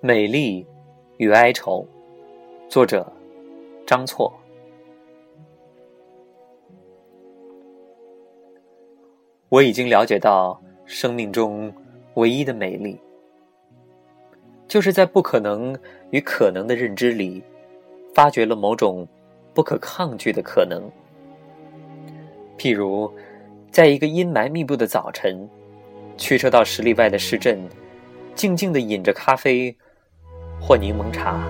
[0.00, 0.64] 美丽
[1.16, 1.84] 与哀愁，
[2.68, 3.04] 作者
[3.84, 4.32] 张错。
[9.48, 11.72] 我已经了解到，生命中
[12.14, 12.96] 唯一的美丽，
[14.68, 15.76] 就是在不可能
[16.10, 17.42] 与可能的认知里，
[18.14, 19.04] 发掘了某种
[19.52, 20.88] 不可抗拒的可能。
[22.56, 23.12] 譬如，
[23.72, 25.48] 在一个阴霾密布的早晨，
[26.16, 27.58] 驱车到十里外的市镇，
[28.36, 29.76] 静静的饮着咖啡
[30.68, 31.42] 或柠檬茶，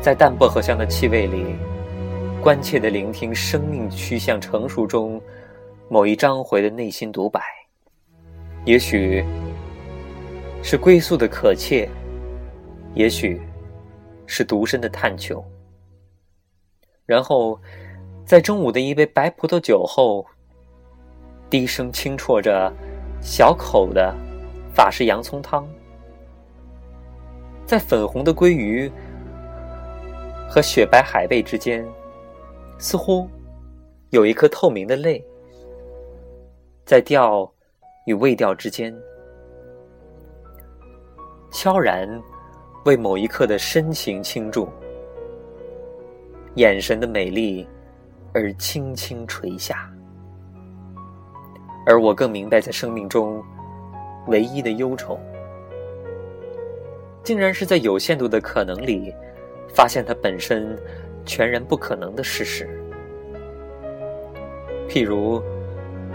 [0.00, 1.54] 在淡薄荷香的气味里。
[2.42, 5.22] 关切的聆听生命趋向成熟中
[5.88, 7.40] 某一章回的内心独白，
[8.64, 9.24] 也许
[10.60, 11.88] 是归宿的可切，
[12.94, 13.40] 也许
[14.26, 15.44] 是独身的探求。
[17.06, 17.60] 然后，
[18.24, 20.26] 在中午的一杯白葡萄酒后，
[21.48, 22.72] 低声轻啜着
[23.20, 24.12] 小口的
[24.74, 25.68] 法式洋葱汤，
[27.70, 28.90] 在粉红的鲑鱼
[30.48, 31.86] 和雪白海贝之间。
[32.78, 33.28] 似乎
[34.08, 35.24] 有一颗透明的泪，
[36.84, 37.48] 在调
[38.06, 38.92] 与未调之间，
[41.52, 42.20] 悄然
[42.86, 44.68] 为某一刻的深情倾注，
[46.56, 47.68] 眼神的美丽
[48.32, 49.88] 而轻轻垂下。
[51.86, 53.40] 而我更明白，在生命中
[54.26, 55.20] 唯一的忧愁，
[57.22, 59.14] 竟然是在有限度的可能里，
[59.74, 60.78] 发现它本身。
[61.26, 62.66] 全然不可能的事实，
[64.88, 65.40] 譬如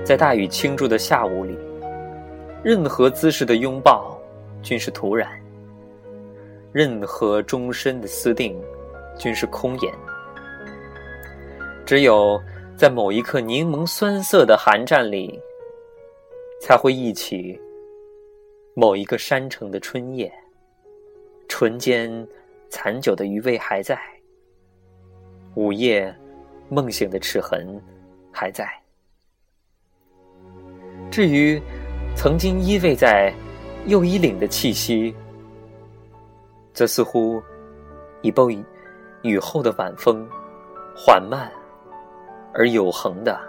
[0.03, 1.55] 在大雨倾注的下午里，
[2.63, 4.19] 任何姿势的拥抱
[4.63, 5.29] 均是徒然；
[6.73, 8.59] 任何终身的私定
[9.17, 9.93] 均是空言。
[11.85, 12.41] 只有
[12.75, 15.39] 在某一刻柠檬酸涩的寒战里，
[16.59, 17.57] 才会忆起
[18.73, 20.33] 某一个山城的春夜，
[21.57, 22.11] 唇间
[22.67, 23.97] 残酒的余味还在。
[25.55, 26.13] 午夜，
[26.67, 27.81] 梦醒的齿痕
[28.29, 28.69] 还在。
[31.09, 31.61] 至于
[32.13, 33.33] 曾经依偎在
[33.85, 35.15] 右衣领的气息，
[36.73, 37.41] 则似乎
[38.21, 38.43] 已被
[39.21, 40.27] 雨后的晚风
[40.93, 41.49] 缓慢
[42.53, 43.39] 而有恒的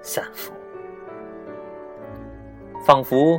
[0.00, 0.54] 散伏，
[2.86, 3.38] 仿佛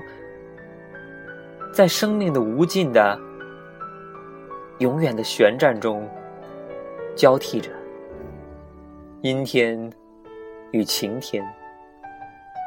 [1.73, 3.19] 在生命的无尽的、
[4.81, 6.05] 永远的旋转中。
[7.13, 7.69] 交替着
[9.21, 9.77] 阴天
[10.71, 11.45] 与晴天，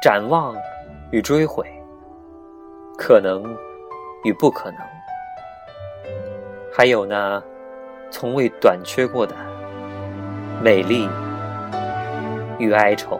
[0.01, 0.55] 展望
[1.11, 1.65] 与追悔，
[2.95, 3.43] 可能
[4.23, 4.79] 与不可能，
[6.71, 7.41] 还有那
[8.11, 9.35] 从未短缺过的
[10.61, 11.09] 美丽
[12.59, 13.19] 与哀愁。